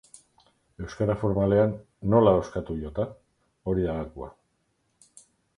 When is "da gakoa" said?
3.91-4.35